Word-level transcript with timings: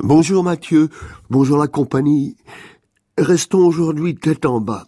Bonjour 0.00 0.44
Mathieu, 0.44 0.88
bonjour 1.28 1.58
la 1.58 1.66
compagnie. 1.66 2.36
Restons 3.18 3.66
aujourd'hui 3.66 4.14
tête 4.14 4.46
en 4.46 4.60
bas. 4.60 4.86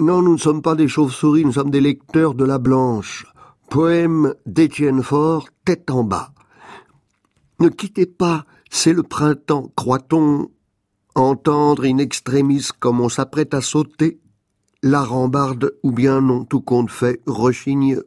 Non, 0.00 0.20
nous 0.20 0.32
ne 0.32 0.38
sommes 0.38 0.62
pas 0.62 0.74
des 0.74 0.88
chauves-souris, 0.88 1.44
nous 1.44 1.52
sommes 1.52 1.70
des 1.70 1.80
lecteurs 1.80 2.34
de 2.34 2.44
la 2.44 2.58
Blanche. 2.58 3.26
Poème 3.70 4.34
d'Étienne 4.44 5.02
Faure, 5.02 5.48
tête 5.64 5.90
en 5.90 6.04
bas. 6.04 6.32
Ne 7.60 7.68
quittez 7.68 8.06
pas, 8.06 8.44
c'est 8.68 8.92
le 8.92 9.02
printemps, 9.02 9.70
croit-on 9.76 10.50
entendre 11.14 11.84
in 11.84 11.98
extremis 11.98 12.68
comme 12.78 13.00
on 13.00 13.08
s'apprête 13.08 13.54
à 13.54 13.60
sauter 13.60 14.20
la 14.82 15.02
rambarde 15.02 15.72
ou 15.82 15.92
bien 15.92 16.20
non, 16.20 16.44
tout 16.44 16.60
compte 16.60 16.90
fait, 16.90 17.22
rechigne 17.26 18.00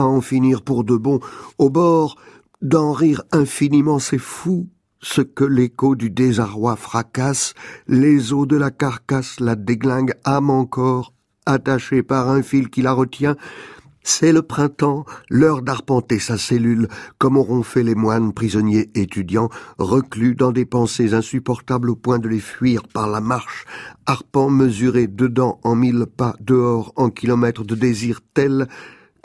à 0.00 0.04
en 0.06 0.20
finir 0.20 0.62
pour 0.62 0.82
de 0.84 0.96
bon, 0.96 1.20
au 1.58 1.70
bord 1.70 2.16
d'en 2.62 2.92
rire 2.92 3.22
infiniment, 3.32 3.98
c'est 3.98 4.18
fou, 4.18 4.68
ce 5.02 5.20
que 5.20 5.44
l'écho 5.44 5.94
du 5.94 6.10
désarroi 6.10 6.76
fracasse, 6.76 7.54
les 7.86 8.32
os 8.32 8.46
de 8.46 8.56
la 8.56 8.70
carcasse 8.70 9.40
la 9.40 9.56
déglingue 9.56 10.14
âme 10.24 10.50
encore, 10.50 11.12
attachée 11.46 12.02
par 12.02 12.28
un 12.28 12.42
fil 12.42 12.70
qui 12.70 12.82
la 12.82 12.92
retient, 12.92 13.36
c'est 14.02 14.32
le 14.32 14.40
printemps, 14.40 15.04
l'heure 15.28 15.60
d'arpenter 15.60 16.18
sa 16.18 16.38
cellule, 16.38 16.88
comme 17.18 17.36
auront 17.36 17.62
fait 17.62 17.82
les 17.82 17.94
moines 17.94 18.32
prisonniers 18.32 18.90
étudiants, 18.94 19.50
reclus 19.78 20.34
dans 20.34 20.52
des 20.52 20.64
pensées 20.64 21.12
insupportables 21.12 21.90
au 21.90 21.96
point 21.96 22.18
de 22.18 22.28
les 22.28 22.40
fuir 22.40 22.88
par 22.88 23.08
la 23.08 23.20
marche, 23.20 23.66
arpent 24.06 24.48
mesuré 24.48 25.06
dedans 25.06 25.60
en 25.62 25.74
mille 25.74 26.06
pas, 26.06 26.34
dehors 26.40 26.94
en 26.96 27.10
kilomètres 27.10 27.64
de 27.64 27.74
désir 27.74 28.20
tel 28.32 28.68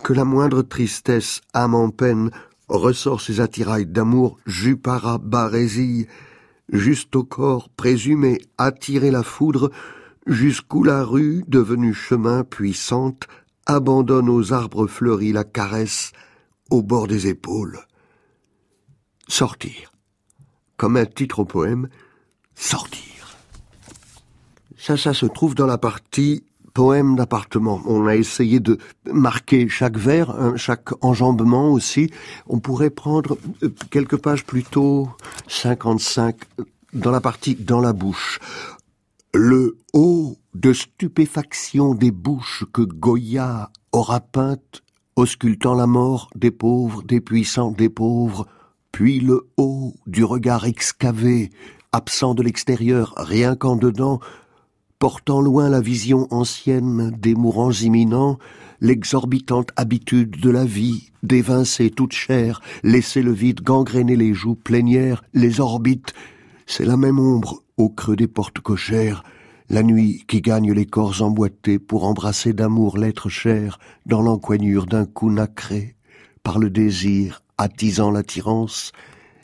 que 0.04 0.14
la 0.14 0.26
moindre 0.26 0.62
tristesse, 0.62 1.42
âme 1.54 1.76
en 1.76 1.90
peine, 1.90 2.32
ressort 2.68 3.22
ses 3.22 3.40
attirails 3.40 3.86
d'amour, 3.86 4.38
jupara 4.46 5.18
barésille, 5.18 6.08
juste 6.70 7.16
au 7.16 7.24
corps 7.24 7.70
présumé 7.70 8.42
attirer 8.58 9.12
la 9.12 9.24
foudre, 9.24 9.72
jusqu'où 10.28 10.84
la 10.84 11.04
rue, 11.04 11.44
devenue 11.48 11.94
chemin 11.94 12.44
puissante, 12.44 13.28
abandonne 13.66 14.30
aux 14.30 14.54
arbres 14.54 14.88
fleuris 14.88 15.32
la 15.32 15.44
caresse 15.44 16.12
au 16.70 16.82
bord 16.82 17.08
des 17.08 17.28
épaules. 17.28 17.80
Sortir. 19.28 19.92
Comme 20.78 20.98
un 20.98 21.06
titre 21.06 21.40
au 21.40 21.46
poème, 21.46 21.90
sortir. 22.54 23.38
Ça, 24.78 24.98
ça 24.98 25.14
se 25.14 25.26
trouve 25.26 25.56
dans 25.56 25.66
la 25.66 25.78
partie 25.78 26.44
poème 26.76 27.16
d'appartement. 27.16 27.82
On 27.86 28.06
a 28.06 28.16
essayé 28.16 28.60
de 28.60 28.78
marquer 29.12 29.68
chaque 29.70 29.98
vers, 29.98 30.36
chaque 30.58 30.90
enjambement 31.04 31.72
aussi. 31.72 32.12
On 32.48 32.60
pourrait 32.60 32.92
prendre 32.92 33.38
euh, 33.64 33.74
quelques 33.90 34.18
pages 34.18 34.46
plutôt 34.46 35.10
55 35.48 36.36
dans 36.94 37.12
la 37.12 37.22
partie 37.22 37.56
dans 37.56 37.80
la 37.80 37.94
bouche. 37.94 38.40
Le 39.34 39.78
haut 39.94 40.38
de 40.54 40.74
stupéfaction 40.74 41.96
des 41.96 42.12
bouches 42.12 42.66
que 42.74 42.82
Goya 42.82 43.72
aura 43.94 44.20
peintes, 44.20 44.84
auscultant 45.16 45.76
la 45.76 45.88
mort 45.88 46.30
des 46.36 46.52
pauvres, 46.52 47.04
des 47.04 47.22
puissants, 47.22 47.72
des 47.72 47.90
pauvres, 47.90 48.48
puis 48.92 49.22
le 49.22 49.48
haut 49.56 49.94
du 50.08 50.26
regard 50.26 50.66
excavé, 50.66 51.52
absent 51.94 52.34
de 52.34 52.44
l'extérieur, 52.44 53.14
rien 53.16 53.56
qu'en 53.56 53.78
dedans, 53.78 54.20
portant 55.00 55.42
loin 55.42 55.70
la 55.70 55.82
vision 55.82 56.28
ancienne 56.32 57.12
des 57.20 57.36
mourants 57.36 57.72
imminents, 57.72 58.38
l'exorbitante 58.80 59.70
habitude 59.76 60.40
de 60.40 60.50
la 60.50 60.66
vie, 60.66 61.12
d'évincer 61.24 61.90
toute 61.90 62.14
chair, 62.14 62.62
laisser 62.84 63.22
le 63.22 63.32
vide 63.32 63.62
gangréner 63.62 64.16
les 64.16 64.34
joues 64.34 64.56
plénières, 64.56 65.24
les 65.34 65.60
orbites, 65.60 66.14
c'est 66.66 66.86
la 66.86 66.98
même 66.98 67.20
ombre 67.20 67.64
au 67.78 67.90
creux 67.90 68.16
des 68.16 68.28
portes 68.28 68.60
cochères, 68.60 69.24
la 69.70 69.84
nuit 69.84 70.24
qui 70.28 70.42
gagne 70.42 70.72
les 70.72 70.86
corps 70.86 71.22
emboîtés 71.22 71.80
pour 71.80 72.06
embrasser 72.06 72.54
d'amour 72.54 72.98
l'être 72.98 73.30
cher 73.30 73.80
dans 74.06 74.22
l'encoignure 74.22 74.86
d'un 74.86 75.06
cou 75.06 75.32
nacré, 75.32 75.96
par 76.44 76.60
le 76.60 76.70
désir 76.70 77.42
attisant 77.58 78.12
l'attirance, 78.12 78.92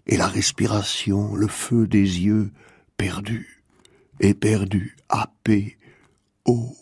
et 0.08 0.18
la 0.18 0.28
respiration, 0.28 1.36
le 1.36 1.48
feu 1.48 1.88
des 1.88 2.00
yeux, 2.00 2.52
perdus 2.98 3.61
éperdu, 4.22 4.96
happé, 5.10 5.78
haut. 6.46 6.76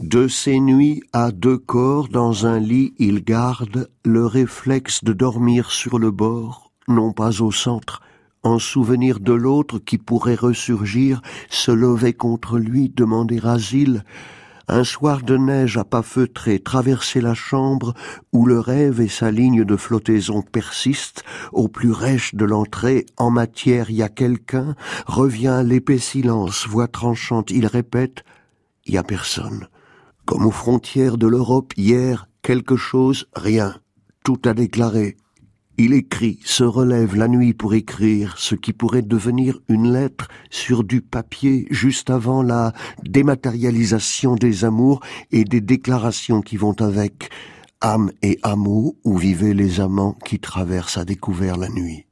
De 0.00 0.26
ces 0.26 0.58
nuits 0.58 1.02
à 1.12 1.30
deux 1.30 1.58
corps 1.58 2.08
dans 2.08 2.46
un 2.46 2.58
lit, 2.58 2.94
il 2.98 3.22
garde 3.22 3.90
le 4.04 4.26
réflexe 4.26 5.04
de 5.04 5.12
dormir 5.12 5.70
sur 5.70 5.98
le 5.98 6.10
bord, 6.10 6.72
non 6.88 7.12
pas 7.12 7.42
au 7.42 7.52
centre, 7.52 8.00
en 8.42 8.58
souvenir 8.58 9.20
de 9.20 9.34
l'autre 9.34 9.78
qui 9.78 9.98
pourrait 9.98 10.34
ressurgir, 10.34 11.20
se 11.50 11.70
lever 11.70 12.14
contre 12.14 12.58
lui, 12.58 12.88
demander 12.88 13.40
asile, 13.44 14.04
un 14.72 14.84
soir 14.84 15.22
de 15.22 15.36
neige 15.36 15.76
à 15.76 15.84
pas 15.84 16.02
feutrés, 16.02 16.58
traverser 16.58 17.20
la 17.20 17.34
chambre 17.34 17.92
où 18.32 18.46
le 18.46 18.58
rêve 18.58 19.02
et 19.02 19.08
sa 19.08 19.30
ligne 19.30 19.64
de 19.64 19.76
flottaison 19.76 20.40
persistent, 20.40 21.24
au 21.52 21.68
plus 21.68 21.92
rêche 21.92 22.34
de 22.34 22.46
l'entrée, 22.46 23.04
en 23.18 23.30
matière 23.30 23.90
y 23.90 24.02
a 24.02 24.08
quelqu'un, 24.08 24.74
revient 25.06 25.62
l'épais 25.62 25.98
silence, 25.98 26.66
voix 26.66 26.88
tranchante, 26.88 27.50
il 27.50 27.66
répète, 27.66 28.24
y 28.86 28.96
a 28.96 29.02
personne. 29.02 29.68
Comme 30.24 30.46
aux 30.46 30.50
frontières 30.50 31.18
de 31.18 31.26
l'Europe 31.26 31.74
hier, 31.76 32.28
quelque 32.40 32.76
chose, 32.76 33.26
rien. 33.34 33.76
Tout 34.24 34.40
a 34.46 34.54
déclaré, 34.54 35.16
il 35.78 35.94
écrit, 35.94 36.38
se 36.44 36.64
relève 36.64 37.16
la 37.16 37.28
nuit 37.28 37.54
pour 37.54 37.74
écrire 37.74 38.36
ce 38.38 38.54
qui 38.54 38.72
pourrait 38.72 39.02
devenir 39.02 39.58
une 39.68 39.92
lettre 39.92 40.28
sur 40.50 40.84
du 40.84 41.00
papier 41.00 41.66
juste 41.70 42.10
avant 42.10 42.42
la 42.42 42.72
dématérialisation 43.04 44.34
des 44.34 44.64
amours 44.64 45.00
et 45.30 45.44
des 45.44 45.60
déclarations 45.60 46.42
qui 46.42 46.56
vont 46.56 46.80
avec. 46.80 47.30
Âme 47.80 48.12
et 48.22 48.38
amour 48.44 48.94
où 49.02 49.16
vivaient 49.16 49.54
les 49.54 49.80
amants 49.80 50.16
qui 50.24 50.38
traversent 50.38 50.98
à 50.98 51.04
découvert 51.04 51.56
la 51.56 51.68
nuit. 51.68 52.06